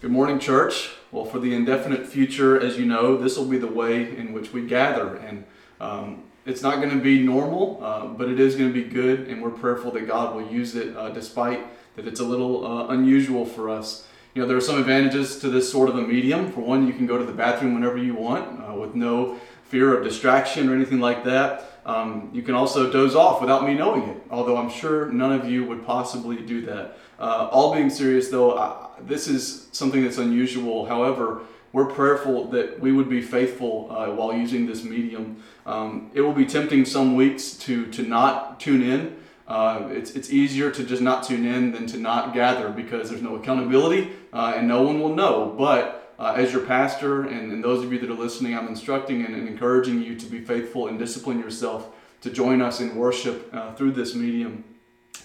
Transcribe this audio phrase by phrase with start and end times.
[0.00, 0.92] Good morning, church.
[1.12, 4.50] Well, for the indefinite future, as you know, this will be the way in which
[4.50, 5.16] we gather.
[5.16, 5.44] And
[5.78, 9.28] um, it's not going to be normal, uh, but it is going to be good.
[9.28, 12.86] And we're prayerful that God will use it uh, despite that it's a little uh,
[12.86, 14.08] unusual for us.
[14.34, 16.50] You know, there are some advantages to this sort of a medium.
[16.50, 19.94] For one, you can go to the bathroom whenever you want uh, with no fear
[19.94, 21.78] of distraction or anything like that.
[21.84, 25.46] Um, you can also doze off without me knowing it, although I'm sure none of
[25.46, 26.96] you would possibly do that.
[27.20, 30.86] Uh, all being serious, though, I, this is something that's unusual.
[30.86, 35.42] However, we're prayerful that we would be faithful uh, while using this medium.
[35.66, 39.16] Um, it will be tempting some weeks to to not tune in.
[39.46, 43.20] Uh, it's, it's easier to just not tune in than to not gather because there's
[43.20, 45.52] no accountability uh, and no one will know.
[45.58, 49.24] But uh, as your pastor and, and, those of you that are listening, I'm instructing
[49.24, 51.88] and, and, encouraging you to be faithful and discipline yourself
[52.20, 54.62] to join us in worship uh, through this medium,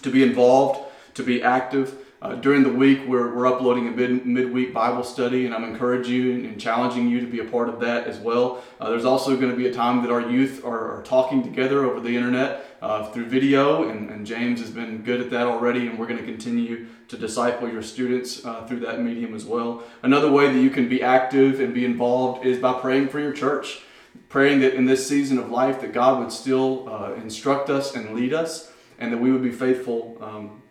[0.02, 0.80] to be involved,
[1.16, 1.98] to be active.
[2.22, 6.14] Uh, during the week, we're, we're uploading a mid, midweek Bible study, and I'm encouraging
[6.14, 8.62] you and challenging you to be a part of that as well.
[8.80, 11.84] Uh, there's also going to be a time that our youth are, are talking together
[11.84, 15.86] over the internet uh, through video, and, and, James has been good at that already,
[15.86, 19.84] and we're going to continue to disciple your students uh, through that medium as well.
[20.02, 23.32] Another way that you can be active and be involved is by praying for your
[23.32, 23.82] church,
[24.28, 28.14] praying that in this season of life that God would still uh, instruct us and
[28.14, 30.18] lead us, and that we would be faithful.
[30.20, 30.62] Um,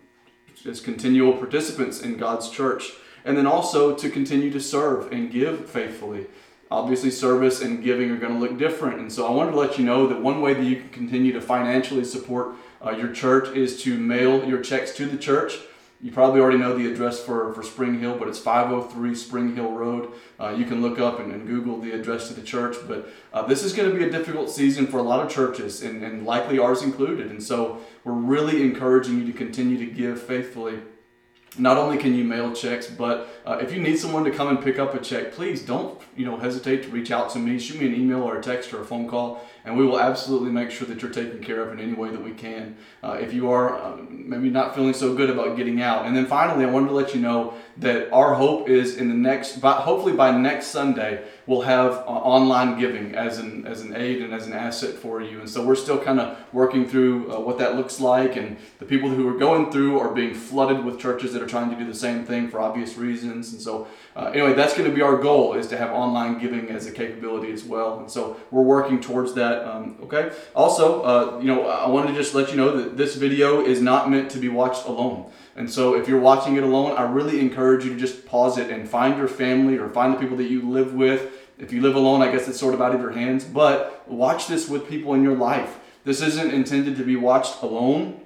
[0.67, 5.69] as continual participants in God's church, and then also to continue to serve and give
[5.69, 6.27] faithfully.
[6.72, 9.78] Obviously, service and giving are going to look different, and so I wanted to let
[9.78, 13.56] you know that one way that you can continue to financially support uh, your church
[13.56, 15.59] is to mail your checks to the church.
[16.05, 19.71] You probably already know the address for, for Spring Hill, but it's 503 Spring Hill
[19.71, 20.13] Road.
[20.39, 22.75] Uh, you can look up and, and, Google the address to the church.
[22.88, 25.81] But uh, this is going to be a difficult season for a lot of churches,
[25.81, 27.31] and, and likely ours included.
[27.31, 30.77] And so we're really encouraging you to continue to give faithfully
[31.57, 34.61] not only can you mail checks, but uh, if you need someone to come and
[34.61, 37.57] pick up a check, please don't you know hesitate to reach out to me.
[37.59, 40.52] Shoot me an email or a text or a phone call, and we will absolutely
[40.52, 42.78] make sure that you're taken care of in any way that we can.
[43.03, 46.26] Uh, if you are uh, maybe not feeling so good about getting out, and then
[46.26, 49.74] finally, I wanted to let you know that our hope is in the next, by,
[49.74, 54.34] hopefully by next Sunday, we'll have uh, online giving as an as an aid and
[54.34, 55.40] as an asset for you.
[55.40, 58.86] And so we're still kind of working through uh, what that looks like, and the
[58.86, 61.86] people who are going through are being flooded with churches that are trying to do
[61.86, 63.52] the same thing for obvious reasons.
[63.52, 66.70] And so uh, anyway, that's going to be our goal is to have online giving
[66.70, 68.00] as a capability as well.
[68.00, 69.54] And so we're working towards that.
[69.63, 70.31] Um, okay.
[70.55, 73.81] Also, uh, you know, I wanted to just let you know that this video is
[73.81, 75.31] not meant to be watched alone.
[75.55, 78.69] And so if you're watching it alone, I really encourage you to just pause it
[78.69, 81.31] and find your family or find the people that you live with.
[81.57, 84.47] If you live alone, I guess it's sort of out of your hands, but watch
[84.47, 85.79] this with people in your life.
[86.03, 88.22] This isn't intended to be watched alone.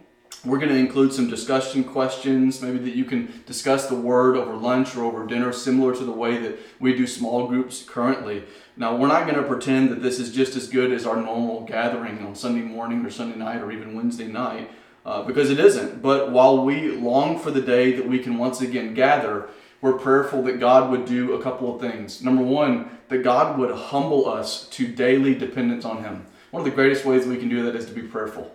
[0.45, 4.53] We're going to include some discussion questions, maybe that you can discuss the word over
[4.53, 8.43] lunch or over dinner, similar to the way that we do small groups currently.
[8.79, 11.65] Now, we're not going to pretend that this is just as good as our normal
[11.65, 14.71] gathering on Sunday morning or Sunday night or even Wednesday night
[15.05, 16.01] uh, because it isn't.
[16.01, 19.49] But while we long for the day that we can once again gather,
[19.81, 22.23] we're prayerful that God would do a couple of things.
[22.23, 26.25] Number one, that God would humble us to daily dependence on Him.
[26.51, 28.49] One of the greatest ways we can do that is to be prayerful.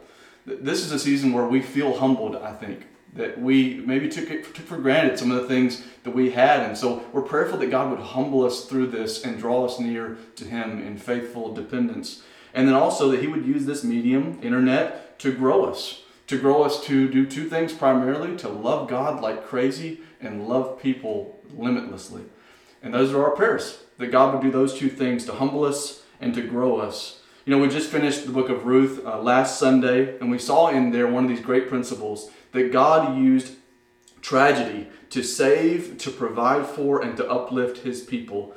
[0.47, 4.55] This is a season where we feel humbled, I think, that we maybe took, it,
[4.55, 6.61] took for granted some of the things that we had.
[6.61, 10.19] And so we're prayerful that God would humble us through this and draw us near
[10.37, 12.23] to Him in faithful dependence.
[12.53, 16.63] And then also that He would use this medium, internet, to grow us to grow
[16.63, 22.23] us to do two things primarily to love God like crazy and love people limitlessly.
[22.83, 26.03] And those are our prayers that God would do those two things to humble us
[26.21, 27.21] and to grow us.
[27.45, 30.69] You know, we just finished the book of Ruth uh, last Sunday, and we saw
[30.69, 33.57] in there one of these great principles that God used
[34.23, 38.55] tragedy to save, to provide for, and to uplift his people.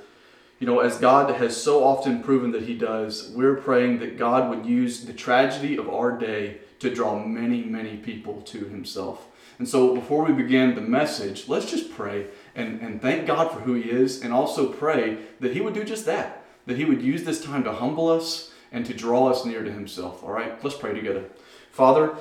[0.59, 4.49] You know, as God has so often proven that he does, we're praying that God
[4.49, 9.27] would use the tragedy of our day to draw many, many people to himself.
[9.59, 13.59] And so before we begin the message, let's just pray and, and thank God for
[13.61, 17.01] who he is and also pray that he would do just that, that he would
[17.01, 20.23] use this time to humble us and to draw us near to himself.
[20.23, 21.25] All right, let's pray together.
[21.71, 22.15] Father,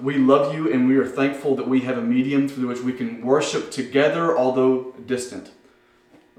[0.00, 2.92] we love you and we are thankful that we have a medium through which we
[2.92, 5.50] can worship together, although distant.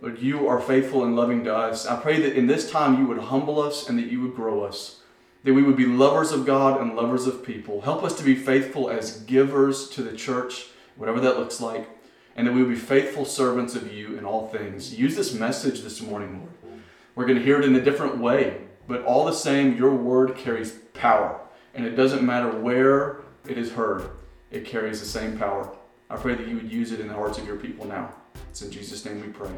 [0.01, 1.85] Lord, you are faithful and loving to us.
[1.85, 4.63] I pray that in this time you would humble us and that you would grow
[4.63, 4.99] us
[5.43, 7.81] that we would be lovers of God and lovers of people.
[7.81, 11.89] Help us to be faithful as givers to the church, whatever that looks like,
[12.35, 14.97] and that we would be faithful servants of you in all things.
[14.97, 16.79] Use this message this morning, Lord.
[17.15, 20.35] We're going to hear it in a different way, but all the same, your word
[20.35, 21.39] carries power,
[21.75, 24.09] and it doesn't matter where it is heard,
[24.51, 25.69] it carries the same power.
[26.09, 28.13] I pray that you would use it in the hearts of your people now.
[28.49, 29.51] It's in Jesus' name we pray.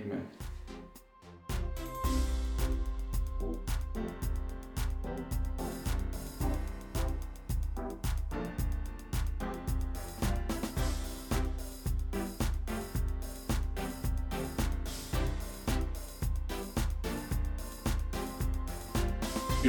[0.00, 0.26] Amen.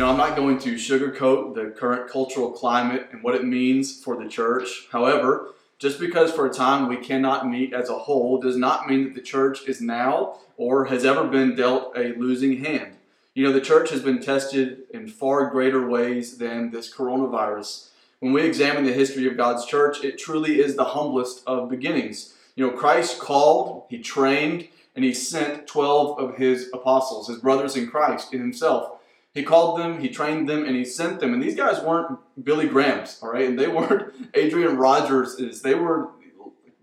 [0.01, 4.21] Know, I'm not going to sugarcoat the current cultural climate and what it means for
[4.21, 4.87] the church.
[4.91, 9.03] However, just because for a time we cannot meet as a whole does not mean
[9.03, 12.95] that the church is now or has ever been dealt a losing hand.
[13.35, 17.89] You know, the church has been tested in far greater ways than this coronavirus.
[18.19, 22.33] When we examine the history of God's church, it truly is the humblest of beginnings.
[22.55, 27.75] You know, Christ called, He trained, and He sent 12 of His apostles, His brothers
[27.75, 28.97] in Christ, in Himself.
[29.33, 31.33] He called them, he trained them, and he sent them.
[31.33, 33.47] And these guys weren't Billy Grahams, all right?
[33.47, 35.61] And they weren't Adrian Rogerses.
[35.61, 36.09] They were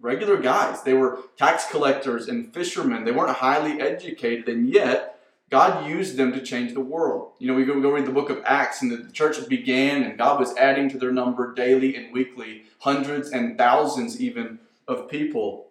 [0.01, 0.83] regular guys.
[0.83, 3.05] They were tax collectors and fishermen.
[3.05, 7.33] They weren't highly educated, and yet God used them to change the world.
[7.39, 10.19] You know, we go, go read the book of Acts, and the church began, and
[10.19, 15.68] God was adding to their number daily and weekly, hundreds and thousands even of people.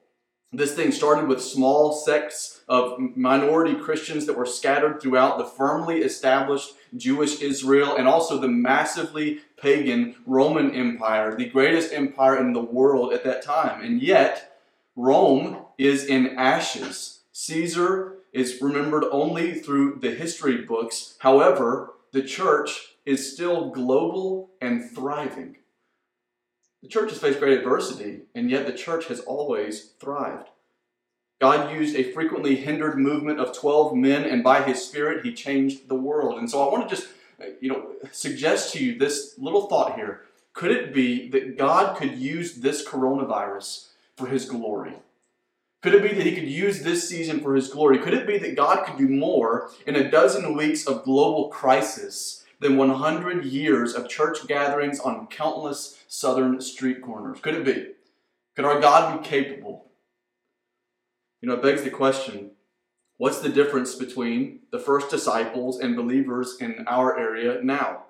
[0.53, 5.97] This thing started with small sects of minority Christians that were scattered throughout the firmly
[5.97, 12.61] established Jewish Israel and also the massively pagan Roman Empire, the greatest empire in the
[12.61, 13.83] world at that time.
[13.83, 14.57] And yet,
[14.95, 17.23] Rome is in ashes.
[17.33, 21.15] Caesar is remembered only through the history books.
[21.19, 25.57] However, the church is still global and thriving.
[26.83, 30.49] The church has faced great adversity, and yet the church has always thrived.
[31.39, 35.87] God used a frequently hindered movement of 12 men, and by his Spirit, he changed
[35.87, 36.37] the world.
[36.37, 37.09] And so I want to just,
[37.41, 40.21] uh, you know, suggest to you this little thought here.
[40.53, 44.93] Could it be that God could use this coronavirus for his glory?
[45.83, 47.99] Could it be that he could use this season for his glory?
[47.99, 52.43] Could it be that God could do more in a dozen weeks of global crisis
[52.59, 57.39] than 100 years of church gatherings on countless southern street corners?
[57.39, 57.91] Could it be?
[58.55, 59.91] Could our God be capable?
[61.41, 62.51] You know, it begs the question
[63.17, 68.06] what's the difference between the first disciples and believers in our area now?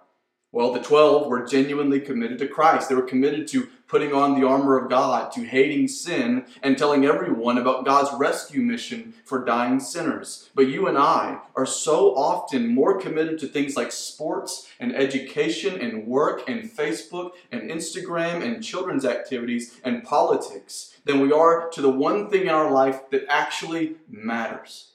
[0.53, 2.87] Well, the 12 were genuinely committed to Christ.
[2.87, 7.05] They were committed to putting on the armor of God, to hating sin, and telling
[7.05, 10.49] everyone about God's rescue mission for dying sinners.
[10.55, 15.79] But you and I are so often more committed to things like sports and education
[15.81, 21.81] and work and Facebook and Instagram and children's activities and politics than we are to
[21.81, 24.91] the one thing in our life that actually matters.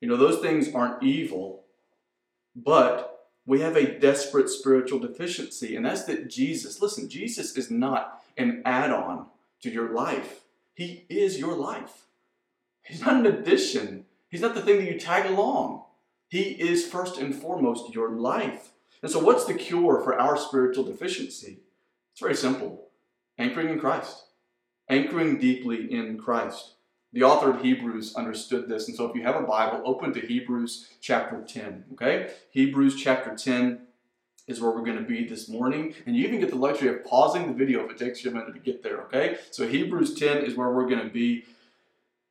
[0.00, 1.64] You know, those things aren't evil,
[2.54, 3.17] but
[3.48, 8.60] we have a desperate spiritual deficiency, and that's that Jesus, listen, Jesus is not an
[8.66, 9.24] add on
[9.62, 10.42] to your life,
[10.74, 12.04] He is your life.
[12.82, 15.84] He's not an addition, He's not the thing that you tag along.
[16.28, 18.72] He is first and foremost your life.
[19.00, 21.60] And so, what's the cure for our spiritual deficiency?
[22.12, 22.88] It's very simple
[23.38, 24.24] anchoring in Christ,
[24.90, 26.74] anchoring deeply in Christ.
[27.12, 28.88] The author of Hebrews understood this.
[28.88, 31.84] And so if you have a Bible, open to Hebrews chapter 10.
[31.94, 32.32] Okay?
[32.50, 33.80] Hebrews chapter 10
[34.46, 35.94] is where we're going to be this morning.
[36.06, 38.34] And you even get the luxury of pausing the video if it takes you a
[38.34, 39.00] minute to get there.
[39.02, 39.38] Okay?
[39.50, 41.44] So Hebrews 10 is where we're going to be.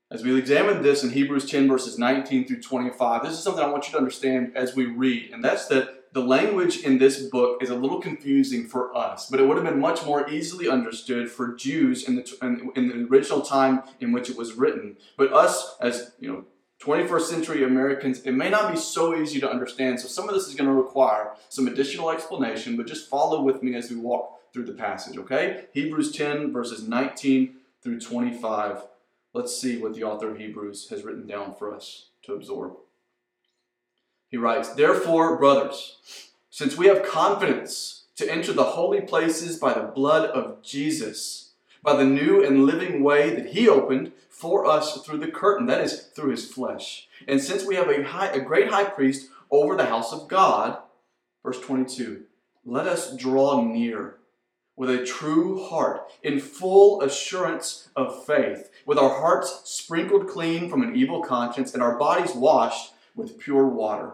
[0.09, 3.67] As we examine this in Hebrews 10, verses 19 through 25, this is something I
[3.67, 7.61] want you to understand as we read, and that's that the language in this book
[7.61, 11.29] is a little confusing for us, but it would have been much more easily understood
[11.29, 14.97] for Jews in the, in the original time in which it was written.
[15.17, 16.45] But us, as you know,
[16.81, 19.99] 21st century Americans, it may not be so easy to understand.
[19.99, 23.63] So some of this is going to require some additional explanation, but just follow with
[23.63, 25.65] me as we walk through the passage, okay?
[25.73, 28.83] Hebrews 10, verses 19 through 25.
[29.33, 32.73] Let's see what the author of Hebrews has written down for us to absorb.
[34.29, 35.97] He writes, Therefore, brothers,
[36.49, 41.51] since we have confidence to enter the holy places by the blood of Jesus,
[41.83, 45.81] by the new and living way that he opened for us through the curtain, that
[45.81, 47.07] is, through his flesh.
[47.27, 50.79] And since we have a, high, a great high priest over the house of God,
[51.43, 52.23] verse 22,
[52.65, 54.17] let us draw near
[54.75, 60.83] with a true heart, in full assurance of faith, with our hearts sprinkled clean from
[60.83, 64.13] an evil conscience and our bodies washed with pure water.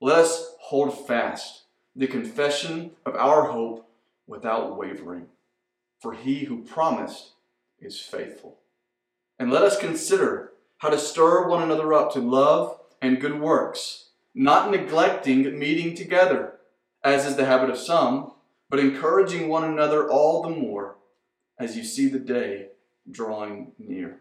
[0.00, 3.88] Let us hold fast the confession of our hope
[4.26, 5.26] without wavering,
[6.00, 7.32] for he who promised
[7.78, 8.58] is faithful.
[9.38, 14.06] And let us consider how to stir one another up to love and good works,
[14.34, 16.54] not neglecting meeting together,
[17.04, 18.32] as is the habit of some,
[18.70, 20.96] but encouraging one another all the more
[21.58, 22.68] as you see the day
[23.10, 24.20] drawing near.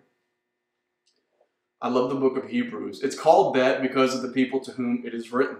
[1.81, 3.01] I love the book of Hebrews.
[3.01, 5.57] It's called that because of the people to whom it is written.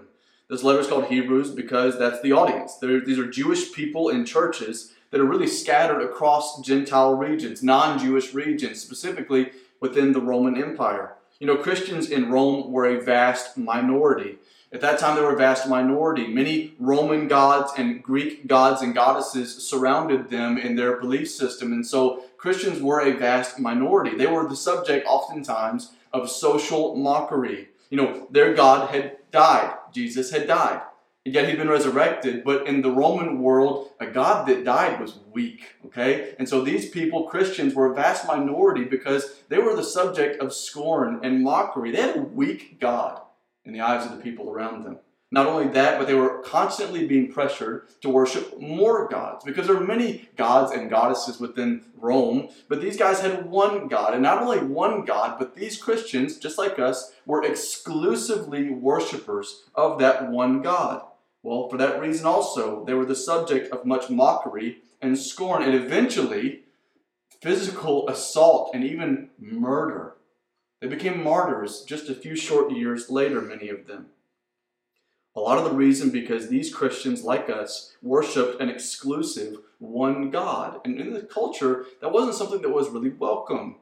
[0.50, 2.76] This letter is called Hebrews because that's the audience.
[2.76, 7.98] They're, these are Jewish people in churches that are really scattered across Gentile regions, non
[7.98, 9.50] Jewish regions, specifically
[9.80, 11.14] within the Roman Empire.
[11.38, 14.36] You know, Christians in Rome were a vast minority.
[14.72, 16.28] At that time, they were a vast minority.
[16.28, 21.72] Many Roman gods and Greek gods and goddesses surrounded them in their belief system.
[21.72, 24.16] And so Christians were a vast minority.
[24.16, 27.68] They were the subject, oftentimes, of social mockery.
[27.90, 30.82] You know, their God had died, Jesus had died.
[31.26, 35.18] And yet he'd been resurrected, but in the Roman world, a God that died was
[35.30, 36.34] weak, okay?
[36.38, 40.54] And so these people, Christians, were a vast minority because they were the subject of
[40.54, 41.90] scorn and mockery.
[41.90, 43.20] They had a weak God
[43.66, 44.98] in the eyes of the people around them.
[45.32, 49.76] Not only that, but they were constantly being pressured to worship more gods because there
[49.76, 54.12] are many gods and goddesses within Rome, but these guys had one God.
[54.12, 60.00] And not only one God, but these Christians, just like us, were exclusively worshippers of
[60.00, 61.02] that one God.
[61.44, 65.74] Well, for that reason also, they were the subject of much mockery and scorn, and
[65.74, 66.64] eventually
[67.40, 70.16] physical assault and even murder.
[70.80, 74.06] They became martyrs just a few short years later, many of them.
[75.40, 80.82] A lot of the reason because these Christians, like us, worshiped an exclusive one God.
[80.84, 83.76] And in the culture, that wasn't something that was really welcome.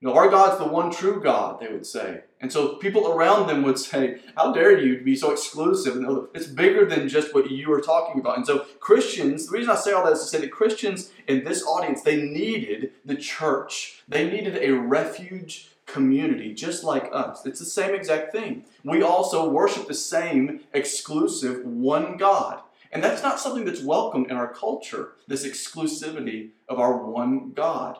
[0.00, 2.24] You know, our God's the one true God, they would say.
[2.38, 5.96] And so people around them would say, How dare you be so exclusive?
[5.96, 8.36] And it's bigger than just what you are talking about.
[8.36, 11.44] And so Christians, the reason I say all that is to say that Christians in
[11.44, 14.02] this audience, they needed the church.
[14.06, 17.44] They needed a refuge community just like us.
[17.46, 18.64] It's the same exact thing.
[18.84, 22.60] We also worship the same exclusive one God.
[22.92, 27.98] And that's not something that's welcome in our culture, this exclusivity of our one God.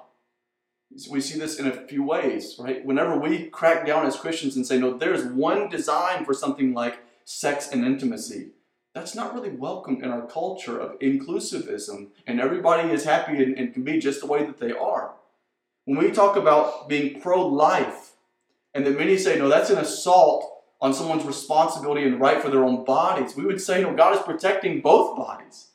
[1.08, 2.84] We see this in a few ways, right?
[2.84, 6.98] Whenever we crack down as Christians and say, no, there's one design for something like
[7.24, 8.48] sex and intimacy,
[8.92, 13.72] that's not really welcome in our culture of inclusivism, and everybody is happy and, and
[13.72, 15.12] can be just the way that they are.
[15.84, 18.12] When we talk about being pro life,
[18.74, 20.48] and that many say, no, that's an assault
[20.80, 24.22] on someone's responsibility and right for their own bodies, we would say, no, God is
[24.22, 25.68] protecting both bodies.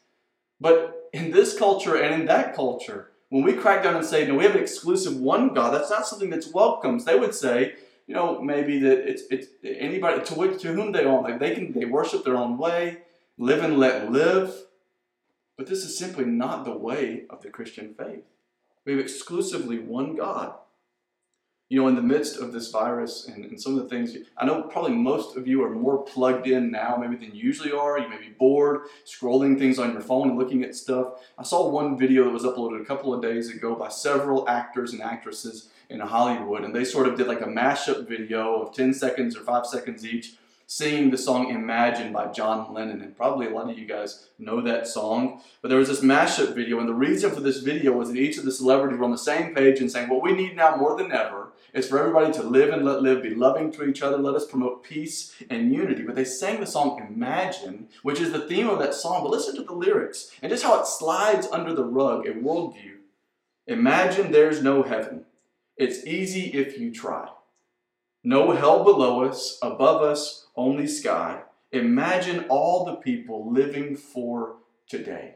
[0.59, 4.35] But in this culture and in that culture, when we crack down and say, no,
[4.35, 7.01] we have an exclusive one God, that's not something that's welcomed.
[7.01, 7.73] They would say,
[8.07, 11.55] you know, maybe that it's it's anybody to which to whom they own, like they
[11.55, 12.99] can they worship their own way,
[13.37, 14.53] live and let live.
[15.57, 18.23] But this is simply not the way of the Christian faith.
[18.85, 20.53] We have exclusively one God.
[21.67, 24.45] You know, in the midst of this virus and, and, some of the things, I
[24.45, 27.97] know probably most of you are more plugged in now, maybe than you usually are.
[27.97, 31.13] You may be bored, scrolling things on your phone and looking at stuff.
[31.39, 34.93] I saw one video that was uploaded a couple of days ago by several actors
[34.93, 38.93] and actresses in Hollywood, and they sort of did like a mashup video of 10
[38.93, 40.35] seconds or 5 seconds each
[40.67, 43.01] singing the song Imagine by John Lennon.
[43.01, 45.41] And probably a lot of you guys know that song.
[45.61, 48.37] But there was this mashup video, and the reason for this video was that each
[48.37, 50.97] of the celebrities were on the same page and saying, What we need now more
[50.97, 54.17] than ever is for everybody to live and let live, be loving to each other,
[54.17, 56.03] let us promote peace and unity.
[56.03, 59.23] But they sang the song Imagine, which is the theme of that song.
[59.23, 62.95] But listen to the lyrics and just how it slides under the rug a worldview.
[63.67, 65.25] Imagine there's no heaven.
[65.77, 67.29] It's easy if you try.
[68.23, 71.43] No hell below us, above us, only sky.
[71.71, 74.57] Imagine all the people living for
[74.87, 75.35] today.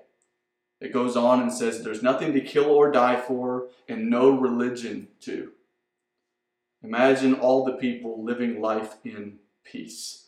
[0.79, 5.09] It goes on and says there's nothing to kill or die for, and no religion
[5.21, 5.51] to.
[6.81, 10.27] Imagine all the people living life in peace.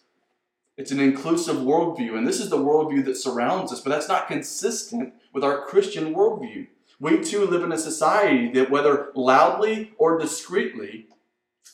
[0.77, 4.27] It's an inclusive worldview, and this is the worldview that surrounds us, but that's not
[4.27, 6.67] consistent with our Christian worldview.
[6.99, 11.07] We too live in a society that, whether loudly or discreetly,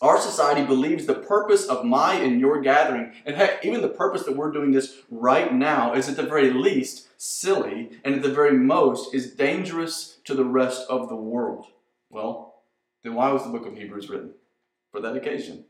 [0.02, 4.24] our society believes the purpose of my and your gathering, and heck, even the purpose
[4.24, 8.30] that we're doing this right now, is at the very least silly, and at the
[8.30, 11.66] very most is dangerous to the rest of the world.
[12.10, 12.62] Well,
[13.04, 14.34] then why was the book of Hebrews written?
[14.92, 15.66] For that occasion.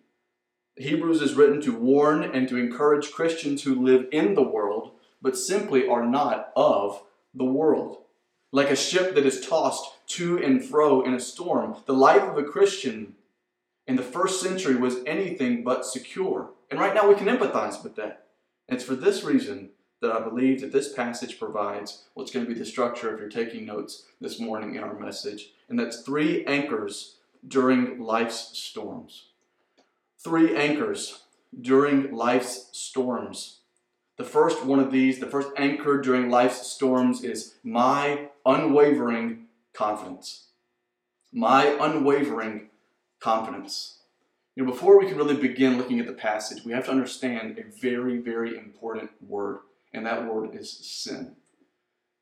[0.76, 4.92] Hebrews is written to warn and to encourage Christians who live in the world,
[5.22, 7.02] but simply are not of
[7.34, 7.98] the world.
[8.52, 12.38] Like a ship that is tossed to and fro in a storm, the life of
[12.38, 13.16] a Christian
[13.88, 16.52] in the first century was anything but secure.
[16.70, 18.28] And right now we can empathize with that.
[18.68, 19.70] And it's for this reason
[20.02, 23.30] that I believe that this passage provides what's going to be the structure if you're
[23.30, 25.52] taking notes this morning in our message.
[25.70, 27.16] And that's three anchors
[27.48, 29.28] during life's storms.
[30.20, 31.24] Three anchors
[31.60, 33.60] during life's storms.
[34.18, 40.48] The first one of these, the first anchor during life's storms is my unwavering confidence.
[41.32, 42.70] My unwavering
[43.20, 43.98] confidence.
[44.56, 47.60] You know, before we can really begin looking at the passage, we have to understand
[47.60, 49.60] a very, very important word,
[49.94, 51.36] and that word is sin.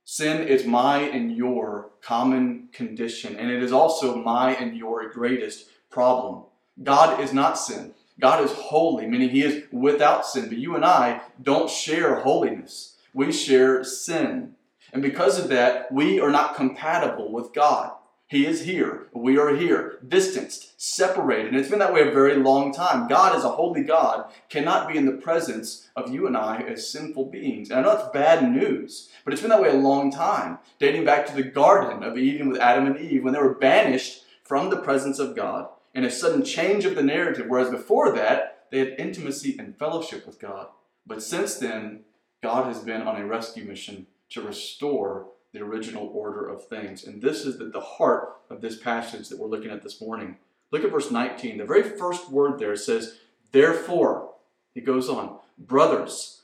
[0.03, 5.69] Sin is my and your common condition, and it is also my and your greatest
[5.89, 6.43] problem.
[6.83, 7.93] God is not sin.
[8.19, 10.47] God is holy, meaning He is without sin.
[10.47, 14.55] But you and I don't share holiness, we share sin.
[14.93, 17.93] And because of that, we are not compatible with God.
[18.35, 19.07] He is here.
[19.13, 21.47] We are here, distanced, separated.
[21.47, 23.07] And it's been that way a very long time.
[23.07, 26.91] God, as a holy God, cannot be in the presence of you and I as
[26.91, 27.69] sinful beings.
[27.69, 31.05] And I know it's bad news, but it's been that way a long time, dating
[31.05, 34.69] back to the Garden of Eden with Adam and Eve when they were banished from
[34.69, 37.45] the presence of God and a sudden change of the narrative.
[37.47, 40.67] Whereas before that, they had intimacy and fellowship with God.
[41.07, 42.01] But since then,
[42.43, 47.05] God has been on a rescue mission to restore the original order of things.
[47.05, 50.37] And this is the, the heart of this passage that we're looking at this morning.
[50.71, 51.57] Look at verse 19.
[51.57, 53.17] The very first word there says,
[53.51, 54.33] Therefore,
[54.73, 56.41] he goes on, brothers,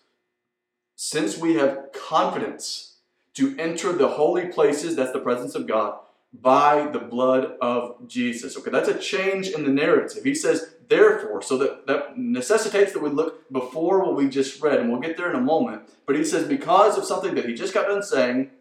[0.96, 2.96] since we have confidence
[3.34, 6.00] to enter the holy places, that's the presence of God,
[6.34, 8.58] by the blood of Jesus.
[8.58, 10.24] Okay, that's a change in the narrative.
[10.24, 14.80] He says, therefore, so that, that necessitates that we look before what we just read,
[14.80, 15.89] and we'll get there in a moment.
[16.06, 18.51] But he says, because of something that he just got done saying,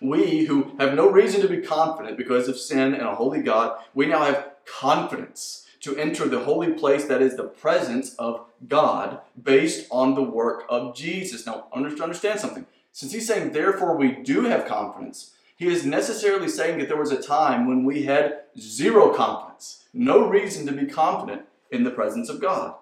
[0.00, 3.78] we who have no reason to be confident because of sin and a holy God,
[3.94, 9.20] we now have confidence to enter the holy place that is the presence of God
[9.40, 11.46] based on the work of Jesus.
[11.46, 12.66] Now, understand something.
[12.92, 17.12] Since he's saying, therefore, we do have confidence, he is necessarily saying that there was
[17.12, 22.28] a time when we had zero confidence, no reason to be confident in the presence
[22.28, 22.74] of God.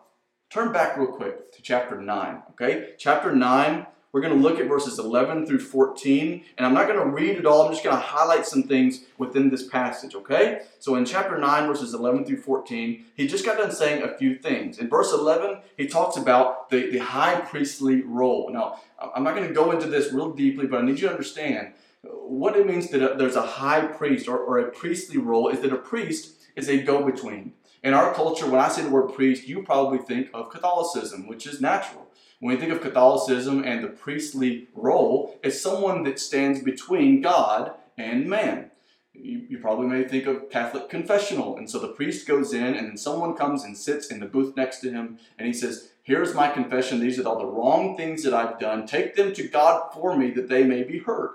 [0.48, 2.94] Turn back real quick to chapter 9, okay?
[2.98, 6.98] Chapter 9 we're going to look at verses 11 through 14, and I'm not going
[6.98, 7.66] to read it all.
[7.66, 10.62] I'm just going to highlight some things within this passage, okay?
[10.78, 14.38] So in chapter 9, verses 11 through 14, he just got done saying a few
[14.38, 14.78] things.
[14.78, 18.48] In verse 11, he talks about the, the high priestly role.
[18.50, 18.80] Now,
[19.14, 21.74] I'm not going to go into this real deeply, but I need you to understand
[22.00, 25.74] what it means that there's a high priest or, or a priestly role is that
[25.74, 27.52] a priest is a go between.
[27.82, 31.46] In our culture, when I say the word priest, you probably think of Catholicism, which
[31.46, 32.05] is natural.
[32.40, 37.72] When we think of Catholicism and the priestly role, it's someone that stands between God
[37.96, 38.70] and man.
[39.14, 41.56] You, you, probably may think of Catholic confessional.
[41.56, 44.54] And so the priest goes in, and then someone comes and sits in the booth
[44.54, 47.00] next to him, and he says, Here's my confession.
[47.00, 48.86] These are all the wrong things that I've done.
[48.86, 51.30] Take them to God for me that they may be heard.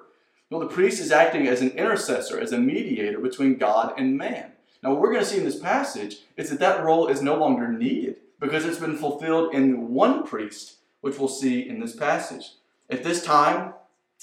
[0.51, 4.51] Well, the priest is acting as an intercessor, as a mediator between God and man.
[4.83, 7.35] Now, what we're going to see in this passage is that that role is no
[7.35, 12.53] longer needed because it's been fulfilled in one priest which we'll see in this passage.
[12.89, 13.73] At this time,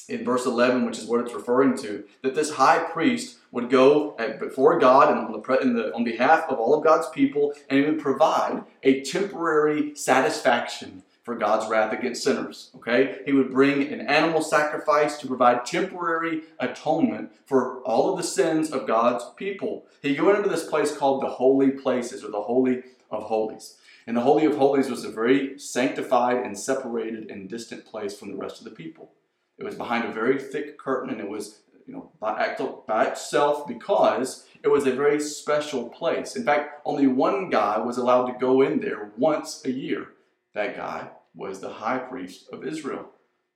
[0.09, 4.17] in verse 11, which is what it's referring to, that this high priest would go
[4.39, 7.85] before God and on, the, the, on behalf of all of God's people, and he
[7.85, 12.71] would provide a temporary satisfaction for God's wrath against sinners.
[12.77, 13.19] Okay?
[13.27, 18.71] He would bring an animal sacrifice to provide temporary atonement for all of the sins
[18.71, 19.85] of God's people.
[20.01, 23.77] He go into this place called the holy places or the holy of holies.
[24.09, 28.31] And the Holy of Holies was a very sanctified and separated and distant place from
[28.31, 29.13] the rest of the people.
[29.59, 33.69] It was behind a very thick curtain and it was you know, by, by itself
[33.69, 36.37] because it was a very special place.
[36.37, 40.15] In fact, only one guy was allowed to go in there once a year.
[40.55, 43.11] That guy was the high priest of Israel.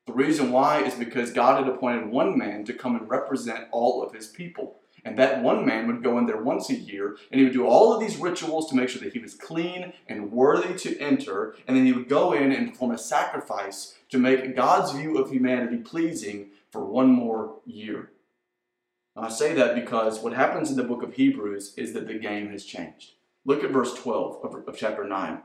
[0.06, 4.02] The reason why is because God had appointed one man to come and represent all
[4.02, 4.81] of his people.
[5.04, 7.66] And that one man would go in there once a year and he would do
[7.66, 11.56] all of these rituals to make sure that he was clean and worthy to enter.
[11.66, 15.30] And then he would go in and perform a sacrifice to make God's view of
[15.30, 18.10] humanity pleasing for one more year.
[19.16, 22.14] Now, I say that because what happens in the book of Hebrews is that the
[22.14, 23.12] game has changed.
[23.44, 25.42] Look at verse 12 of, of chapter 9.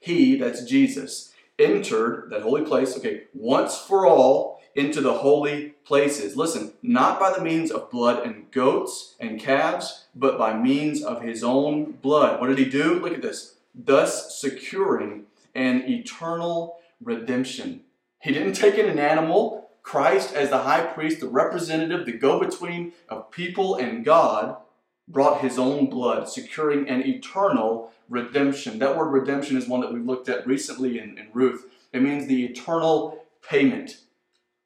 [0.00, 6.36] He, that's Jesus, entered that holy place, okay, once for all into the holy places.
[6.36, 11.22] Listen, not by the means of blood and goats and calves, but by means of
[11.22, 12.40] his own blood.
[12.40, 12.94] What did he do?
[12.94, 13.56] Look at this.
[13.74, 17.82] Thus securing an eternal redemption.
[18.20, 19.70] He didn't take in an animal.
[19.82, 24.56] Christ, as the high priest, the representative, the go between of people and God,
[25.08, 28.78] brought his own blood, securing an eternal redemption.
[28.78, 31.66] That word redemption is one that we looked at recently in, in Ruth.
[31.92, 33.98] It means the eternal payment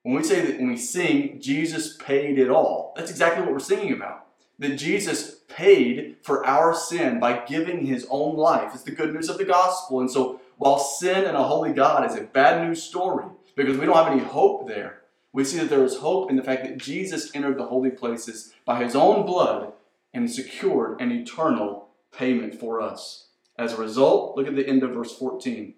[0.06, 3.58] when we say that when we sing, Jesus paid it all, that's exactly what we're
[3.58, 4.28] singing about.
[4.60, 8.70] That Jesus paid for our sin by giving his own life.
[8.72, 9.98] It's the good news of the gospel.
[9.98, 13.24] And so while sin and a holy God is a bad news story
[13.56, 16.44] because we don't have any hope there, we see that there is hope in the
[16.44, 19.72] fact that Jesus entered the holy places by his own blood
[20.14, 23.26] and secured an eternal payment for us.
[23.58, 25.74] As a result, look at the end of verse 14.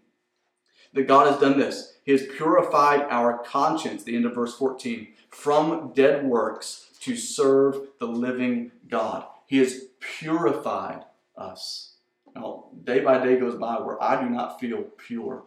[0.95, 1.95] That God has done this.
[2.05, 7.89] He has purified our conscience, the end of verse 14, from dead works to serve
[8.01, 9.25] the living God.
[9.47, 11.05] He has purified
[11.37, 11.93] us.
[12.35, 15.45] Now, day by day goes by where I do not feel pure.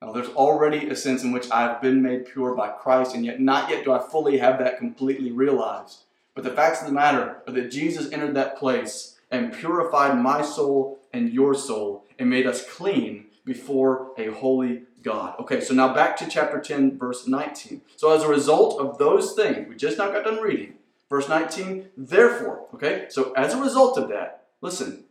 [0.00, 3.40] Now, there's already a sense in which I've been made pure by Christ, and yet
[3.40, 6.04] not yet do I fully have that completely realized.
[6.34, 10.42] But the facts of the matter are that Jesus entered that place and purified my
[10.42, 15.34] soul and your soul and made us clean before a holy God.
[15.40, 17.82] Okay, so now back to chapter 10, verse 19.
[17.96, 20.74] So as a result of those things, we just now got done reading,
[21.08, 25.04] verse 19, therefore, okay, so as a result of that, listen,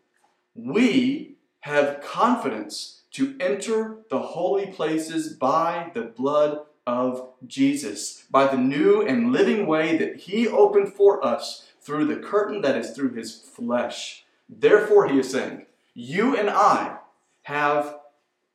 [0.55, 8.57] we have confidence to enter the holy places by the blood of Jesus, by the
[8.57, 13.13] new and living way that he opened for us through the curtain that is through
[13.13, 14.23] his flesh.
[14.49, 16.97] Therefore, he is saying, you and I
[17.43, 17.97] have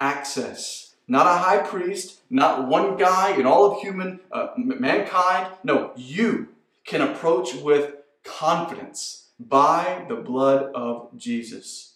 [0.01, 0.95] access.
[1.09, 5.53] Not a high priest, not one guy in all of human uh, mankind.
[5.63, 6.49] No, you
[6.85, 11.95] can approach with confidence by the blood of Jesus.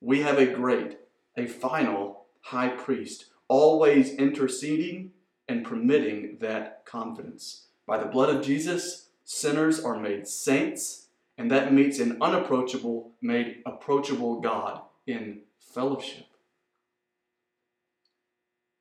[0.00, 0.98] We have a great,
[1.36, 5.12] a final high priest, always interceding
[5.48, 7.66] and permitting that confidence.
[7.86, 13.62] By the blood of Jesus, sinners are made saints, and that meets an unapproachable, made
[13.66, 16.26] approachable God in fellowship.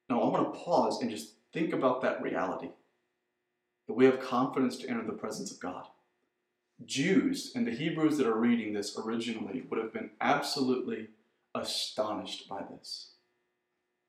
[0.09, 2.69] Now, I want to pause and just think about that reality
[3.87, 5.85] that we have confidence to enter the presence of God.
[6.85, 11.09] Jews and the Hebrews that are reading this originally would have been absolutely
[11.53, 13.11] astonished by this.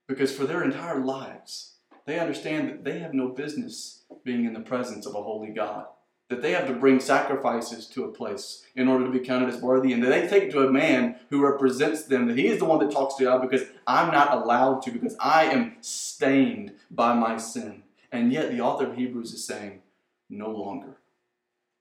[0.06, 4.60] Because for their entire lives, they understand that they have no business being in the
[4.60, 5.86] presence of a holy God.
[6.30, 9.60] That they have to bring sacrifices to a place in order to be counted as
[9.60, 12.64] worthy, and that they take to a man who represents them, that he is the
[12.64, 17.14] one that talks to God because I'm not allowed to, because I am stained by
[17.14, 17.82] my sin.
[18.12, 19.82] And yet, the author of Hebrews is saying,
[20.28, 20.96] no longer.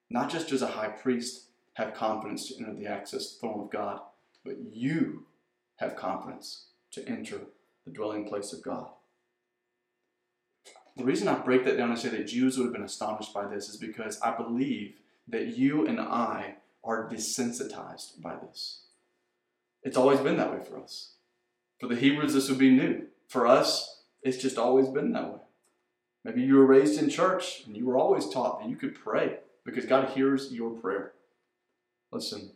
[0.10, 4.02] Not just does a high priest have confidence to enter the access throne of God,
[4.44, 5.28] but you
[5.76, 7.42] have confidence to enter
[7.86, 8.90] the dwelling place of God.
[11.00, 13.48] The reason I break that down and say that Jews would have been astonished by
[13.48, 14.96] this is because I believe
[15.30, 18.82] that you and I are desensitized by this.
[19.82, 21.14] It's always been that way for us.
[21.80, 23.04] For the Hebrews, this would be new.
[23.30, 25.40] For us, it's just always been that way.
[26.26, 29.38] Maybe you were raised in church and you were always taught that you could pray
[29.64, 31.14] because God hears your prayer.
[32.12, 32.52] Listen,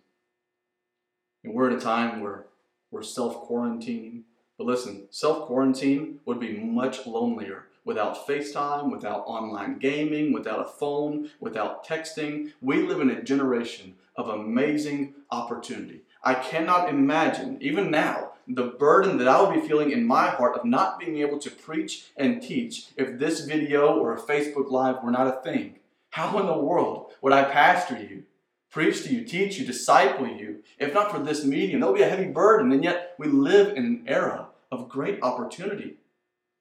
[1.46, 2.48] and we're at a time where
[2.92, 4.24] we're self quarantining.
[4.58, 10.70] But listen, self quarantine would be much lonelier without FaceTime, without online gaming, without a
[10.70, 12.52] phone, without texting.
[12.62, 16.02] We live in a generation of amazing opportunity.
[16.24, 20.58] I cannot imagine, even now, the burden that I would be feeling in my heart
[20.58, 25.04] of not being able to preach and teach if this video or a Facebook Live
[25.04, 25.80] were not a thing.
[26.12, 28.24] How in the world would I pastor you,
[28.70, 31.82] preach to you, teach you, disciple you, if not for this medium?
[31.82, 35.22] That would be a heavy burden, and yet we live in an era of great
[35.22, 35.98] opportunity.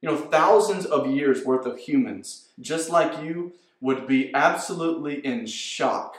[0.03, 5.47] You know, thousands of years worth of humans, just like you, would be absolutely in
[5.47, 6.17] shock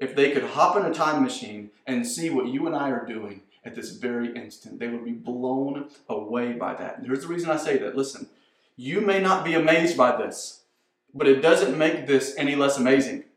[0.00, 3.06] if they could hop in a time machine and see what you and I are
[3.06, 4.78] doing at this very instant.
[4.78, 6.98] They would be blown away by that.
[6.98, 7.96] And here's the reason I say that.
[7.96, 8.28] Listen,
[8.76, 10.62] you may not be amazed by this,
[11.14, 13.24] but it doesn't make this any less amazing.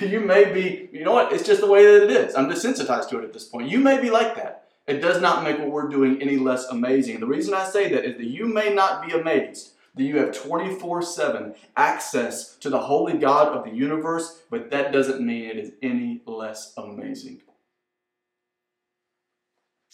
[0.00, 2.34] You may be, you know what, it's just the way that it is.
[2.34, 3.70] I'm desensitized to it at this point.
[3.70, 4.67] You may be like that.
[4.88, 7.20] It does not make what we're doing any less amazing.
[7.20, 10.32] The reason I say that is that you may not be amazed that you have
[10.32, 15.58] 24 7 access to the holy God of the universe, but that doesn't mean it
[15.58, 17.42] is any less amazing.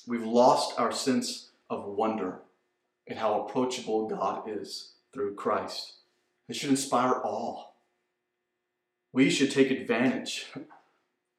[0.07, 2.42] We've lost our sense of wonder
[3.09, 5.94] at how approachable God is through Christ.
[6.48, 7.64] It should inspire awe.
[9.12, 10.46] We should take advantage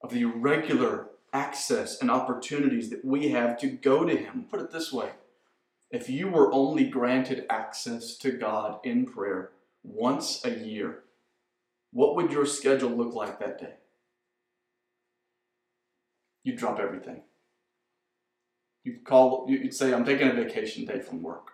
[0.01, 4.45] of the regular access and opportunities that we have to go to Him.
[4.49, 5.09] Put it this way
[5.91, 9.51] if you were only granted access to God in prayer
[9.83, 11.03] once a year,
[11.91, 13.75] what would your schedule look like that day?
[16.43, 17.21] You'd drop everything.
[18.83, 21.51] You'd call, you'd say, I'm taking a vacation day from work.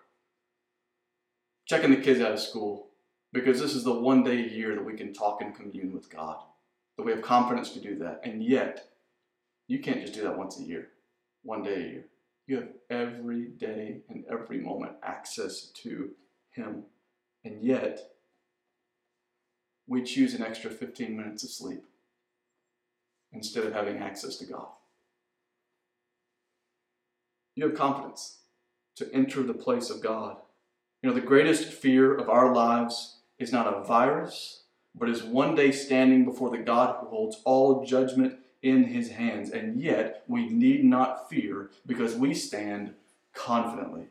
[1.66, 2.88] Checking the kids out of school
[3.32, 6.10] because this is the one day a year that we can talk and commune with
[6.10, 6.38] God,
[6.96, 8.20] that we have confidence to do that.
[8.24, 8.91] And yet,
[9.68, 10.88] you can't just do that once a year,
[11.42, 12.04] one day a year.
[12.46, 16.10] You have every day and every moment access to
[16.50, 16.84] Him.
[17.44, 18.12] And yet,
[19.86, 21.84] we choose an extra 15 minutes of sleep
[23.32, 24.68] instead of having access to God.
[27.54, 28.38] You have confidence
[28.96, 30.36] to enter the place of God.
[31.02, 35.54] You know, the greatest fear of our lives is not a virus, but is one
[35.54, 39.50] day standing before the God who holds all judgment in his hands.
[39.50, 42.94] And yet, we need not fear because we stand
[43.34, 44.06] confidently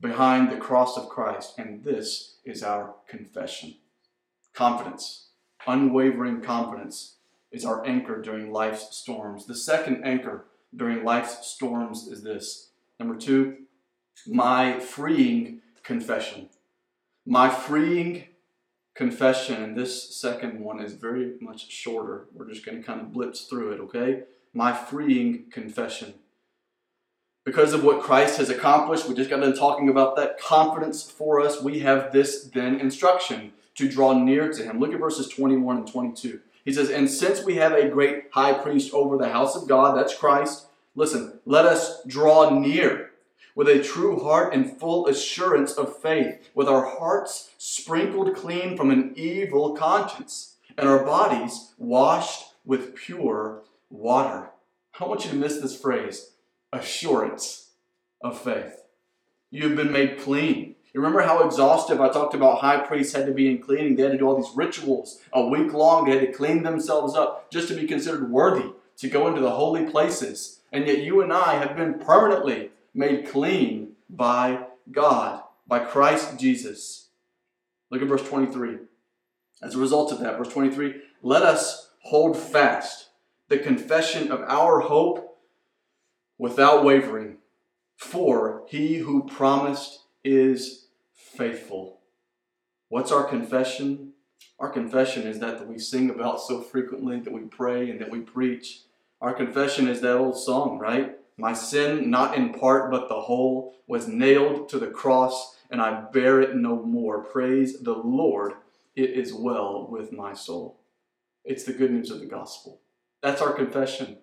[0.00, 1.54] behind the cross of Christ.
[1.58, 3.76] And this is our confession.
[4.52, 5.28] Confidence,
[5.66, 7.14] unwavering confidence,
[7.50, 9.46] is our anchor during life's storms.
[9.46, 12.70] The second anchor during life's storms is this.
[12.98, 13.58] Number two,
[14.26, 16.48] my freeing confession.
[17.26, 18.24] My freeing
[18.94, 22.26] confession, and this second one is very much shorter.
[22.32, 24.22] We're just going to kind of blitz through it, okay?
[24.52, 26.14] My freeing confession.
[27.44, 31.40] Because of what Christ has accomplished, we just got done talking about that confidence for
[31.40, 31.60] us.
[31.60, 34.78] We have this then instruction to draw near to Him.
[34.78, 36.40] Look at verses 21 and 22.
[36.64, 39.96] He says, And since we have a great high priest over the house of God,
[39.96, 43.10] that's Christ, listen, let us draw near
[43.54, 48.90] with a true heart and full assurance of faith, with our hearts sprinkled clean from
[48.90, 54.50] an evil conscience, and our bodies washed with pure water.
[55.00, 56.30] I want you to miss this phrase
[56.72, 57.70] assurance
[58.20, 58.82] of faith.
[59.50, 60.74] You've been made clean.
[60.92, 63.96] You remember how exhaustive I talked about high priests had to be in cleaning?
[63.96, 66.04] They had to do all these rituals a week long.
[66.04, 69.50] They had to clean themselves up just to be considered worthy to go into the
[69.50, 70.60] holy places.
[70.72, 77.08] And yet you and I have been permanently made clean by God, by Christ Jesus.
[77.90, 78.78] Look at verse 23.
[79.62, 83.08] As a result of that, verse 23, let us hold fast
[83.48, 85.38] the confession of our hope
[86.38, 87.38] without wavering,
[87.96, 92.00] for he who promised is faithful.
[92.88, 94.12] What's our confession?
[94.58, 98.10] Our confession is that that we sing about so frequently, that we pray and that
[98.10, 98.82] we preach.
[99.20, 101.16] Our confession is that old song, right?
[101.36, 106.02] My sin, not in part but the whole, was nailed to the cross, and I
[106.12, 107.22] bear it no more.
[107.24, 108.54] Praise the Lord,
[108.94, 110.80] it is well with my soul.
[111.44, 112.80] It's the good news of the gospel.
[113.22, 114.18] That's our confession.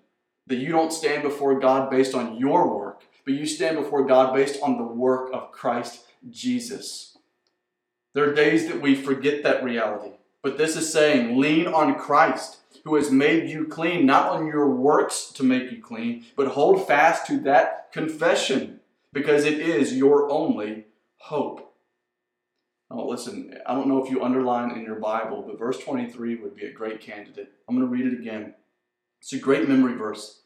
[0.47, 4.33] That you don't stand before God based on your work, but you stand before God
[4.33, 7.17] based on the work of Christ Jesus.
[8.13, 12.57] There are days that we forget that reality, but this is saying lean on Christ
[12.83, 16.87] who has made you clean, not on your works to make you clean, but hold
[16.87, 18.79] fast to that confession
[19.13, 20.85] because it is your only
[21.17, 21.73] hope.
[22.89, 26.55] Oh, listen, I don't know if you underline in your Bible, but verse 23 would
[26.55, 27.51] be a great candidate.
[27.69, 28.55] I'm going to read it again.
[29.21, 30.41] It's a great memory verse.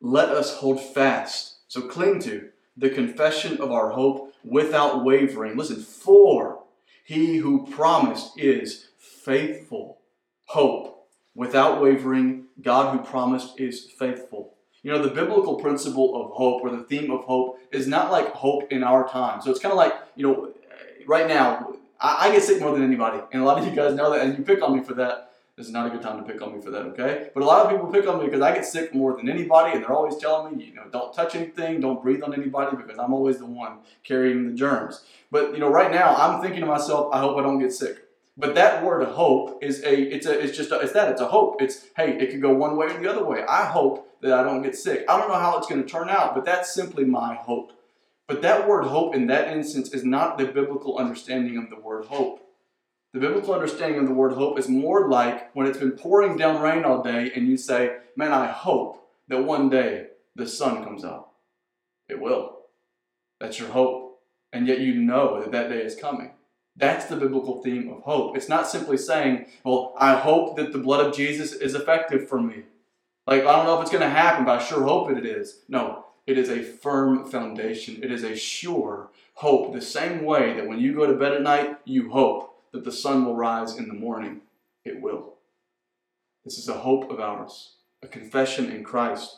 [0.00, 5.56] Let us hold fast, so cling to the confession of our hope without wavering.
[5.56, 6.62] Listen, for
[7.04, 8.89] he who promised is
[9.24, 9.98] faithful.
[10.46, 14.54] Hope without wavering, God who promised is faithful.
[14.82, 18.32] You know, the biblical principle of hope or the theme of hope is not like
[18.32, 19.40] hope in our time.
[19.40, 20.52] So it's kind of like, you know,
[21.06, 23.20] right now, I, get sick more than anybody.
[23.32, 25.32] And a lot of you guys know that, and you pick on me for that.
[25.56, 27.28] This is not a good time to pick on me for that, okay?
[27.34, 29.72] But a lot of people pick on me because I get sick more than anybody,
[29.72, 32.98] and they're always telling me, you know, don't touch anything, don't breathe on anybody because
[32.98, 35.04] I'm always the one carrying the germs.
[35.30, 37.98] But, you know, right now, I'm thinking to myself, I hope I don't get sick.
[38.36, 41.26] But that word hope is a it's a it's just a, it's that it's a
[41.26, 41.60] hope.
[41.60, 43.44] It's hey, it could go one way or the other way.
[43.46, 45.04] I hope that I don't get sick.
[45.08, 47.72] I don't know how it's going to turn out, but that's simply my hope.
[48.28, 52.06] But that word hope in that instance is not the biblical understanding of the word
[52.06, 52.46] hope.
[53.12, 56.62] The biblical understanding of the word hope is more like when it's been pouring down
[56.62, 61.04] rain all day and you say, Man, I hope that one day the sun comes
[61.04, 61.30] out.
[62.08, 62.60] It will.
[63.40, 64.20] That's your hope.
[64.52, 66.32] And yet you know that that day is coming.
[66.80, 68.36] That's the biblical theme of hope.
[68.36, 72.40] It's not simply saying, well, I hope that the blood of Jesus is effective for
[72.40, 72.62] me.
[73.26, 75.60] Like, I don't know if it's going to happen, but I sure hope it is.
[75.68, 78.02] No, it is a firm foundation.
[78.02, 79.74] It is a sure hope.
[79.74, 82.92] The same way that when you go to bed at night, you hope that the
[82.92, 84.40] sun will rise in the morning.
[84.82, 85.34] It will.
[86.46, 89.36] This is a hope of ours, a confession in Christ.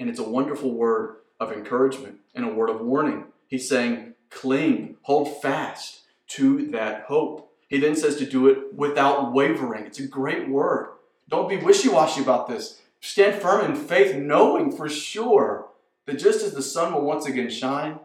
[0.00, 3.26] And it's a wonderful word of encouragement and a word of warning.
[3.46, 5.99] He's saying, cling, hold fast
[6.30, 7.52] to that hope.
[7.68, 9.86] He then says to do it without wavering.
[9.86, 10.90] It's a great word.
[11.28, 12.80] Don't be wishy washy about this.
[13.00, 15.68] Stand firm in faith, knowing for sure
[16.06, 17.98] that just as the sun will once again shine,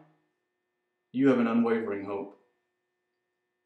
[1.12, 2.40] you have an unwavering hope.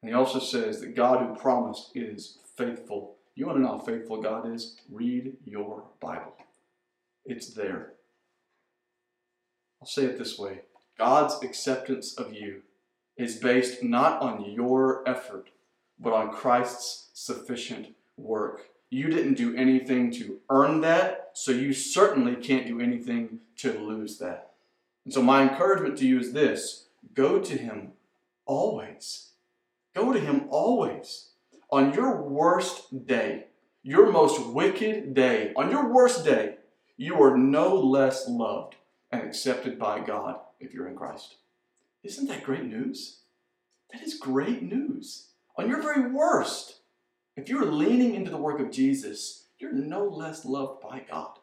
[0.01, 3.15] And he also says that God who promised is faithful.
[3.35, 4.77] You want to know how faithful God is?
[4.89, 6.35] Read your Bible,
[7.25, 7.93] it's there.
[9.81, 10.61] I'll say it this way
[10.97, 12.63] God's acceptance of you
[13.19, 15.49] is based not on your effort,
[15.99, 18.69] but on Christ's sufficient work.
[18.89, 24.17] You didn't do anything to earn that, so you certainly can't do anything to lose
[24.19, 24.53] that.
[25.03, 27.91] And so, my encouragement to you is this go to Him
[28.45, 29.31] always.
[29.93, 31.31] Go to Him always.
[31.71, 33.45] On your worst day,
[33.83, 36.55] your most wicked day, on your worst day,
[36.97, 38.75] you are no less loved
[39.11, 41.35] and accepted by God if you're in Christ.
[42.03, 43.19] Isn't that great news?
[43.91, 45.27] That is great news.
[45.57, 46.79] On your very worst,
[47.35, 51.39] if you're leaning into the work of Jesus, you're no less loved by God.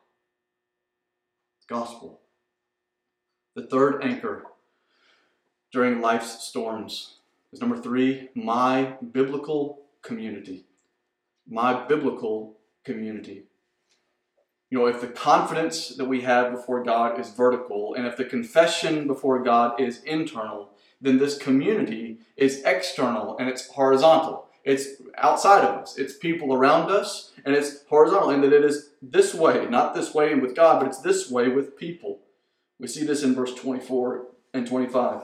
[1.68, 2.20] Gospel.
[3.54, 4.44] The third anchor
[5.72, 7.16] during life's storms
[7.52, 10.64] is number three, my biblical community.
[11.48, 13.44] My biblical community.
[14.76, 19.06] Know, if the confidence that we have before God is vertical, and if the confession
[19.06, 20.68] before God is internal,
[21.00, 24.48] then this community is external and it's horizontal.
[24.64, 28.90] It's outside of us, it's people around us, and it's horizontal, and that it is
[29.00, 32.20] this way, not this way with God, but it's this way with people.
[32.78, 35.22] We see this in verse 24 and 25.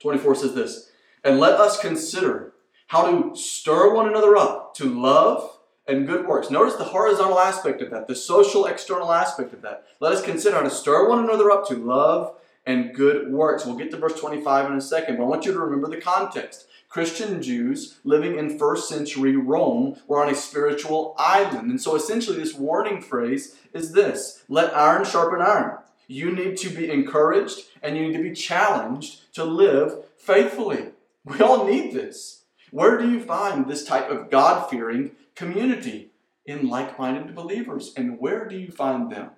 [0.00, 0.90] 24 says this
[1.22, 2.54] And let us consider
[2.88, 5.53] how to stir one another up to love
[5.86, 6.50] and good works.
[6.50, 9.84] Notice the horizontal aspect of that, the social external aspect of that.
[10.00, 13.66] Let us consider how to stir one another up to love and good works.
[13.66, 16.00] We'll get to verse 25 in a second, but I want you to remember the
[16.00, 16.66] context.
[16.88, 21.68] Christian Jews living in first century Rome were on a spiritual island.
[21.68, 25.78] And so essentially, this warning phrase is this let iron sharpen iron.
[26.06, 30.90] You need to be encouraged and you need to be challenged to live faithfully.
[31.24, 32.42] We all need this.
[32.70, 36.10] Where do you find this type of God fearing community?
[36.46, 37.94] In like minded believers.
[37.96, 39.30] And where do you find them?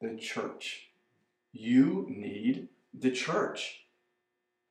[0.00, 0.88] The church.
[1.52, 3.86] You need the church.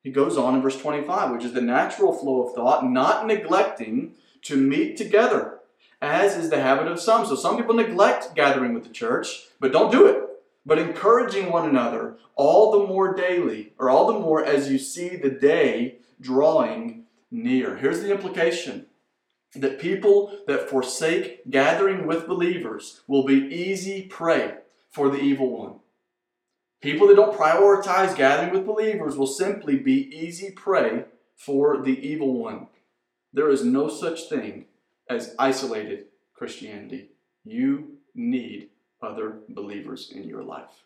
[0.04, 4.14] He goes on in verse 25, which is the natural flow of thought, not neglecting
[4.44, 5.60] to meet together,
[6.00, 7.26] as is the habit of some.
[7.26, 10.26] So some people neglect gathering with the church, but don't do it
[10.66, 15.16] but encouraging one another all the more daily, or all the more as you see
[15.16, 17.78] the day drawing near.
[17.78, 18.88] Here's the implication
[19.56, 24.56] that people that forsake gathering with believers will be easy prey
[24.90, 25.80] for the evil one.
[26.82, 32.34] People that don't prioritize gathering with believers will simply be easy prey for the evil
[32.34, 32.68] one.
[33.34, 34.66] There is no such thing
[35.10, 37.10] as isolated Christianity.
[37.44, 38.70] You need
[39.02, 40.86] other believers in your life.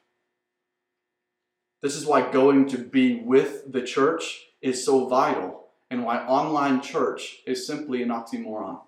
[1.82, 6.82] This is why going to be with the church is so vital and why online
[6.82, 8.80] church is simply an oxymoron.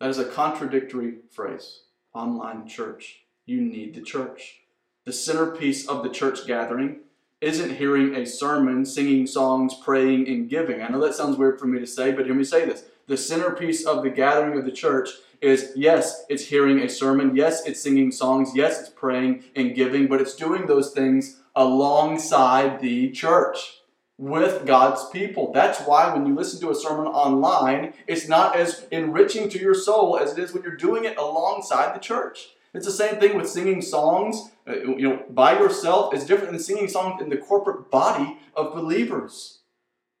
[0.00, 1.84] That is a contradictory phrase.
[2.14, 3.20] Online church.
[3.46, 4.60] You need the church.
[5.04, 7.00] The centerpiece of the church gathering
[7.40, 10.82] isn't hearing a sermon, singing songs, praying, and giving.
[10.82, 12.84] I know that sounds weird for me to say, but hear me say this.
[13.06, 15.10] The centerpiece of the gathering of the church
[15.42, 20.06] is yes, it's hearing a sermon, yes, it's singing songs, yes, it's praying and giving,
[20.06, 23.82] but it's doing those things alongside the church
[24.18, 25.52] with God's people.
[25.52, 29.74] That's why when you listen to a sermon online, it's not as enriching to your
[29.74, 32.50] soul as it is when you're doing it alongside the church.
[32.72, 36.12] It's the same thing with singing songs, uh, you know, by yourself.
[36.12, 39.60] It's different than singing songs in the corporate body of believers.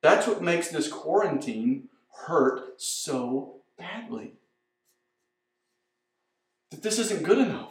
[0.02, 1.88] That's what makes this quarantine
[2.26, 4.34] hurt so badly
[6.70, 7.70] that this isn't good enough.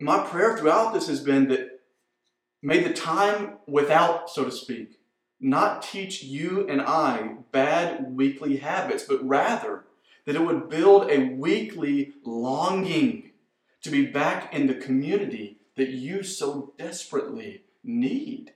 [0.00, 1.77] My prayer throughout this has been that
[2.62, 4.98] may the time without, so to speak,
[5.40, 9.84] not teach you and I bad weekly habits, but rather
[10.26, 13.30] that it would build a weekly longing
[13.82, 18.52] to be back in the community that you so desperately need.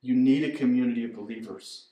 [0.00, 1.88] You need a community of believers.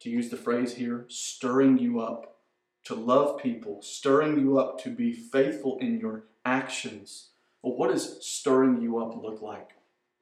[0.00, 2.38] To use the phrase here, stirring you up
[2.84, 7.30] to love people, stirring you up to be faithful in your actions.
[7.76, 9.70] What does stirring you up look like?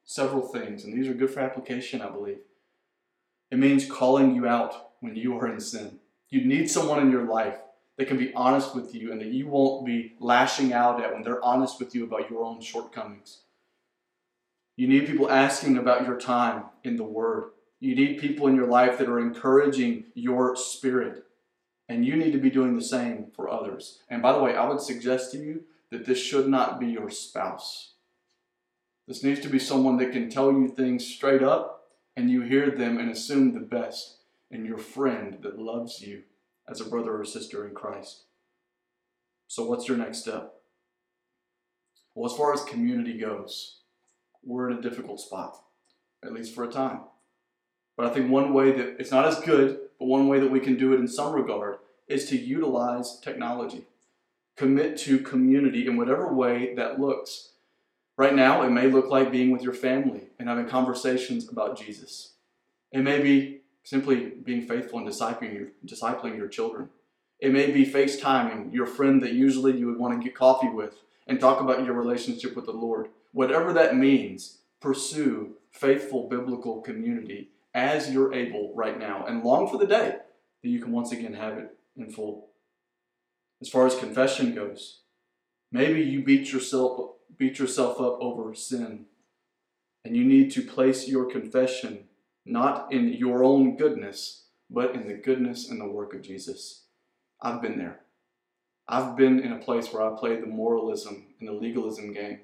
[0.05, 2.39] Several things, and these are good for application, I believe.
[3.51, 5.99] It means calling you out when you are in sin.
[6.29, 7.57] You need someone in your life
[7.97, 11.23] that can be honest with you and that you won't be lashing out at when
[11.23, 13.41] they're honest with you about your own shortcomings.
[14.77, 17.53] You need people asking about your time in the Word.
[17.81, 21.25] You need people in your life that are encouraging your spirit.
[21.89, 24.01] And you need to be doing the same for others.
[24.11, 27.11] And by the way, I would suggest to you that this should not be your
[27.11, 27.93] spouse.
[29.07, 31.85] This needs to be someone that can tell you things straight up
[32.17, 34.17] and you hear them and assume the best
[34.51, 36.23] and your friend that loves you
[36.69, 38.23] as a brother or sister in Christ.
[39.49, 40.55] So, what's your next step?
[42.15, 43.81] Well, as far as community goes,
[44.43, 45.57] we're in a difficult spot,
[46.25, 47.01] at least for a time.
[47.97, 50.61] But I think one way that it's not as good, but one way that we
[50.61, 51.79] can do it in some regard
[52.09, 53.85] is to utilize technology.
[54.57, 57.51] Commit to community in whatever way that looks.
[58.17, 62.33] Right now, it may look like being with your family and having conversations about Jesus.
[62.91, 66.89] It may be simply being faithful and discipling your, discipling your children.
[67.39, 71.03] It may be FaceTiming your friend that usually you would want to get coffee with
[71.27, 73.09] and talk about your relationship with the Lord.
[73.33, 79.77] Whatever that means, pursue faithful biblical community as you're able right now and long for
[79.77, 80.17] the day
[80.63, 82.46] that you can once again have it in full.
[83.61, 85.01] As far as confession goes,
[85.73, 89.05] maybe you beat yourself beat yourself up over sin
[90.05, 92.05] and you need to place your confession
[92.47, 96.85] not in your own goodness, but in the goodness and the work of Jesus.
[97.43, 98.01] I've been there.
[98.89, 102.41] I've been in a place where I played the moralism and the legalism game,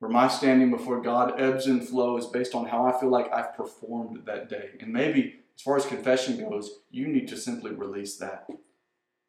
[0.00, 3.56] where my standing before God ebbs and flows based on how I feel like I've
[3.56, 4.70] performed that day.
[4.80, 8.48] And maybe, as far as confession goes, you need to simply release that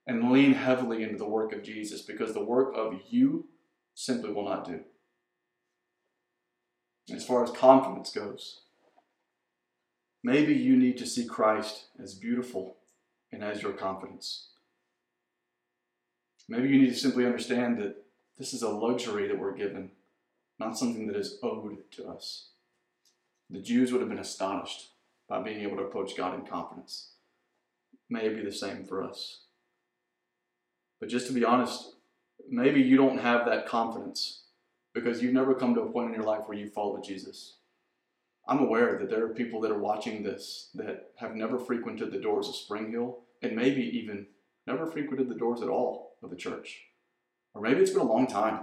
[0.06, 3.48] and lean heavily into the work of Jesus because the work of you
[3.96, 4.82] simply will not do.
[7.14, 8.62] As far as confidence goes,
[10.24, 12.78] maybe you need to see Christ as beautiful
[13.32, 14.48] and as your confidence.
[16.48, 18.04] Maybe you need to simply understand that
[18.38, 19.92] this is a luxury that we're given,
[20.60, 22.50] not something that is owed to us.
[23.50, 24.90] The Jews would have been astonished
[25.28, 27.12] by being able to approach God in confidence.
[28.10, 29.43] May it be the same for us.
[31.00, 31.96] But just to be honest,
[32.50, 34.44] maybe you don't have that confidence
[34.94, 37.58] because you've never come to a point in your life where you follow Jesus.
[38.48, 42.20] I'm aware that there are people that are watching this that have never frequented the
[42.20, 44.28] doors of Spring Hill and maybe even
[44.68, 46.82] never frequented the doors at all of the church.
[47.54, 48.62] Or maybe it's been a long time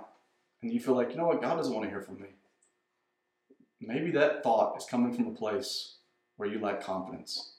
[0.63, 2.29] and you feel like, you know what, God doesn't want to hear from me.
[3.81, 5.97] Maybe that thought is coming from a place
[6.37, 7.55] where you lack confidence.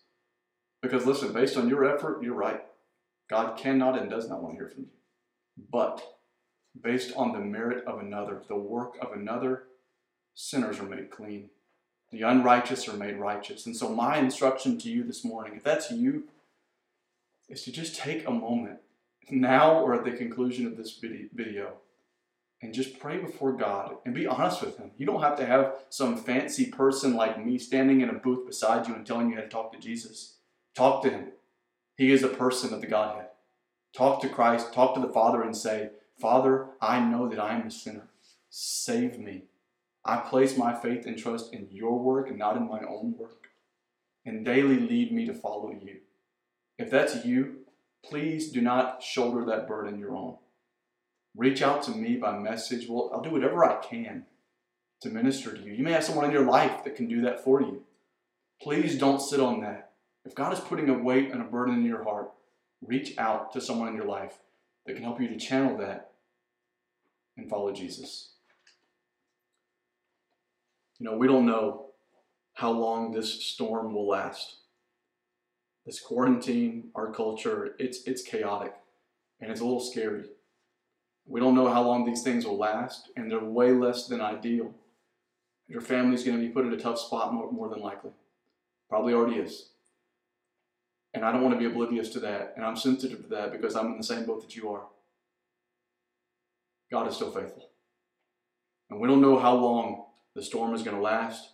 [0.82, 2.64] Because listen, based on your effort, you're right.
[3.32, 4.90] God cannot and does not want to hear from you.
[5.72, 6.18] But
[6.80, 9.64] based on the merit of another, the work of another,
[10.36, 11.50] sinners are made clean.
[12.12, 13.66] The unrighteous are made righteous.
[13.66, 16.26] And so, my instruction to you this morning, if that's you,
[17.48, 18.80] is to just take a moment
[19.30, 21.76] now or at the conclusion of this video
[22.62, 24.92] and just pray before God and be honest with Him.
[24.98, 28.90] You don't have to have some fancy person like me standing in a booth beside
[28.90, 30.36] you and telling you how to talk to Jesus.
[30.76, 31.28] Talk to Him.
[32.02, 33.28] He is a person of the Godhead.
[33.96, 37.68] Talk to Christ, talk to the Father, and say, Father, I know that I am
[37.68, 38.08] a sinner.
[38.50, 39.44] Save me.
[40.04, 43.50] I place my faith and trust in your work and not in my own work.
[44.26, 45.98] And daily lead me to follow you.
[46.80, 47.58] If that's you,
[48.04, 50.38] please do not shoulder that burden your own.
[51.38, 52.88] Reach out to me by message.
[52.90, 54.26] Well, I'll do whatever I can
[55.04, 55.74] to minister to you.
[55.74, 57.84] You may have someone in your life that can do that for you.
[58.60, 59.91] Please don't sit on that.
[60.26, 62.32] If God is putting a weight and a burden in your heart,
[62.86, 64.40] reach out to someone in your life
[64.86, 66.12] that can help you to channel that
[67.38, 68.30] and follow Jesus.
[71.00, 71.88] You know, we don't know
[72.54, 74.58] how long this storm will last.
[75.86, 78.76] This quarantine, our culture, it's it's chaotic
[79.40, 80.26] and it's a little scary.
[81.26, 84.74] We don't know how long these things will last, and they're way less than ideal.
[85.68, 88.12] Your family's going to be put in a tough spot more, more than likely.
[88.90, 89.70] Probably already is.
[91.14, 92.54] And I don't want to be oblivious to that.
[92.56, 94.84] And I'm sensitive to that because I'm in the same boat that you are.
[96.90, 97.70] God is still faithful.
[98.90, 100.06] And we don't know how long
[100.36, 101.52] the storm is going to last,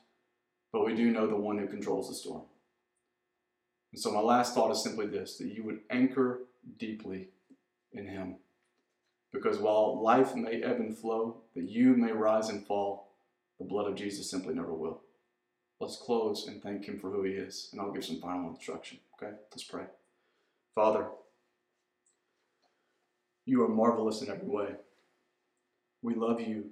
[0.72, 2.44] but we do know the one who controls the storm.
[3.94, 6.42] And so, my last thought is simply this that you would anchor
[6.78, 7.30] deeply
[7.94, 8.36] in Him.
[9.32, 13.14] Because while life may ebb and flow, that you may rise and fall,
[13.60, 15.02] the blood of Jesus simply never will.
[15.80, 19.00] Let's close and thank Him for who He is, and I'll give some final instruction.
[19.16, 19.84] Okay, let's pray.
[20.74, 21.08] Father,
[23.46, 24.70] you are marvelous in every way.
[26.02, 26.72] We love you.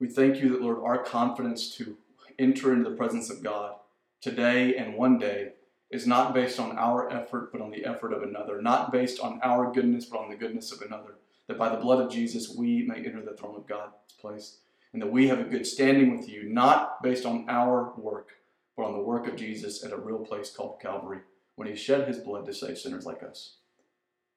[0.00, 1.96] We thank you that, Lord, our confidence to
[2.38, 3.76] enter into the presence of God
[4.20, 5.52] today and one day
[5.90, 9.40] is not based on our effort, but on the effort of another, not based on
[9.42, 11.14] our goodness, but on the goodness of another.
[11.46, 14.58] That by the blood of Jesus we may enter the throne of God's place,
[14.96, 18.30] and that we have a good standing with you, not based on our work,
[18.78, 21.18] but on the work of Jesus at a real place called Calvary,
[21.54, 23.56] when he shed his blood to save sinners like us.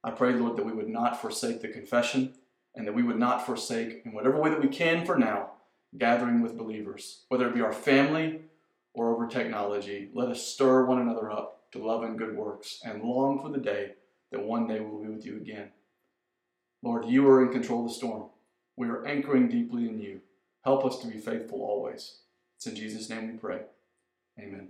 [0.03, 2.33] I pray, Lord, that we would not forsake the confession
[2.75, 5.51] and that we would not forsake, in whatever way that we can for now,
[5.97, 8.41] gathering with believers, whether it be our family
[8.93, 10.09] or over technology.
[10.13, 13.63] Let us stir one another up to love and good works and long for the
[13.63, 13.93] day
[14.33, 15.69] that one day we will be with you again.
[16.83, 18.25] Lord, you are in control of the storm.
[18.75, 20.19] We are anchoring deeply in you.
[20.69, 22.19] Help us to be faithful always.
[22.55, 23.61] It's in Jesus' name we pray.
[24.37, 24.67] Amen.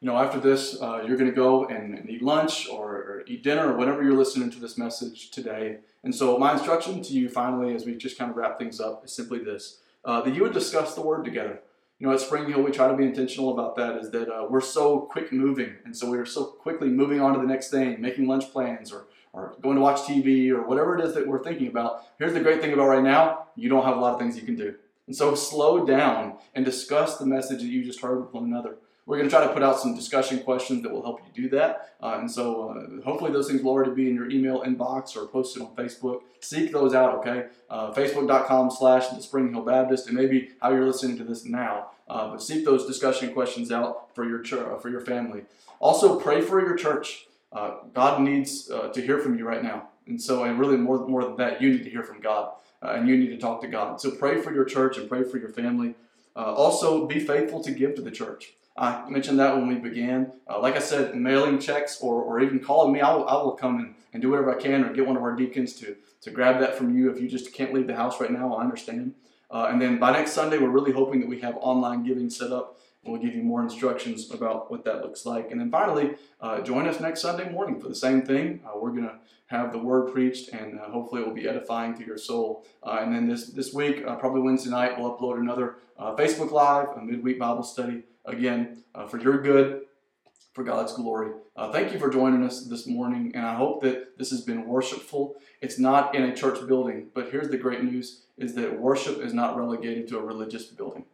[0.00, 3.24] you know, after this, uh, you're going to go and, and, eat lunch or, or,
[3.26, 5.80] eat dinner or whenever you're listening to this message today.
[6.02, 9.04] And so, my instruction to you finally, as we just kind of wrap things up,
[9.04, 11.60] is simply this uh, that you would discuss the word together.
[11.98, 14.46] You know, at Spring Hill, we try to be intentional about that, is that uh,
[14.48, 15.74] we're so quick moving.
[15.84, 19.08] And so, we're so quickly moving on to the next thing, making lunch plans or,
[19.32, 22.04] or going to watch TV or whatever it is that we're thinking about.
[22.18, 24.42] Here's the great thing about right now you don't have a lot of things you
[24.42, 24.74] can do.
[25.06, 28.76] And so, slow down and discuss the message that you just heard with one another.
[29.04, 31.48] We're going to try to put out some discussion questions that will help you do
[31.56, 31.94] that.
[32.00, 35.26] Uh, and so uh, hopefully those things will already be in your email inbox or
[35.26, 36.20] posted on Facebook.
[36.38, 37.46] Seek those out, okay?
[37.68, 40.08] Uh, Facebook.com slash the Spring Hill Baptist.
[40.08, 41.88] It may be how you're listening to this now.
[42.08, 45.42] Uh, but seek those discussion questions out for your, ch- for your family.
[45.80, 47.26] Also, pray for your church.
[47.52, 49.88] Uh, God needs to hear from you right now.
[50.06, 52.52] And so, and really more, more than that, you need to hear from God.
[52.80, 54.00] and you need to talk to God.
[54.00, 55.94] So pray for your church and pray for your family.
[56.34, 58.54] also, be faithful to give to the church.
[58.76, 60.32] I mentioned that when we began.
[60.48, 63.52] Uh, like I said, mailing checks or, or even calling me, I will, I will
[63.52, 66.30] come and, and do whatever I can or get one of our deacons to, to
[66.30, 67.10] grab that from you.
[67.10, 69.14] If you just can't leave the house right now, I understand.
[69.50, 72.50] Uh, and then by next Sunday, we're really hoping that we have online giving set
[72.50, 72.78] up.
[73.04, 75.50] We'll give you more instructions about what that looks like.
[75.50, 78.60] And then finally, uh, join us next Sunday morning for the same thing.
[78.64, 81.96] Uh, we're going to have the word preached, and uh, hopefully it will be edifying
[81.98, 82.64] to your soul.
[82.82, 86.88] Uh, and then this, this week, uh, probably Wednesday night, we'll upload another Facebook Live,
[86.96, 89.82] a midweek Bible study again, uh, for your good,
[90.52, 91.32] for God's glory.
[91.56, 94.66] Uh, thank you for joining us this morning, and I hope that this has been
[94.66, 95.36] worshipful.
[95.60, 99.34] It's not in a church building, but here's the great news is that worship is
[99.34, 101.04] not relegated to a religious building.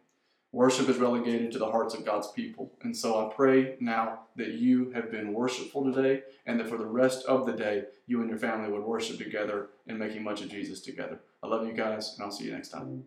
[0.51, 2.71] Worship is relegated to the hearts of God's people.
[2.81, 6.87] And so I pray now that you have been worshipful today and that for the
[6.87, 10.49] rest of the day, you and your family would worship together and making much of
[10.49, 11.19] Jesus together.
[11.43, 13.03] I love you guys, and I'll see you next time.